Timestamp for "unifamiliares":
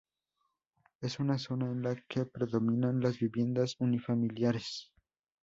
3.77-4.91